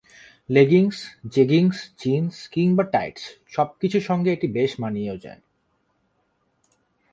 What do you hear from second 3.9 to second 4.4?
সঙ্গে